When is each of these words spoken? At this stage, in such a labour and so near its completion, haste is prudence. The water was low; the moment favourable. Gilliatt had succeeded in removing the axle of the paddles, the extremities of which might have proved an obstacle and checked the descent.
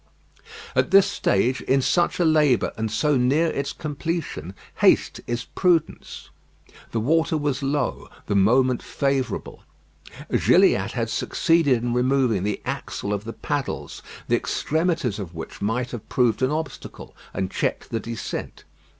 At 0.75 0.89
this 0.89 1.05
stage, 1.05 1.61
in 1.61 1.79
such 1.83 2.19
a 2.19 2.25
labour 2.25 2.73
and 2.75 2.89
so 2.89 3.17
near 3.17 3.49
its 3.49 3.71
completion, 3.71 4.55
haste 4.77 5.21
is 5.27 5.45
prudence. 5.45 6.31
The 6.89 6.99
water 6.99 7.37
was 7.37 7.61
low; 7.61 8.09
the 8.25 8.33
moment 8.35 8.81
favourable. 8.81 9.63
Gilliatt 10.31 10.93
had 10.93 11.11
succeeded 11.11 11.83
in 11.83 11.93
removing 11.93 12.41
the 12.41 12.63
axle 12.65 13.13
of 13.13 13.25
the 13.25 13.33
paddles, 13.33 14.01
the 14.27 14.35
extremities 14.35 15.19
of 15.19 15.35
which 15.35 15.61
might 15.61 15.91
have 15.91 16.09
proved 16.09 16.41
an 16.41 16.49
obstacle 16.49 17.15
and 17.31 17.51
checked 17.51 17.91
the 17.91 17.99
descent. 17.99 18.63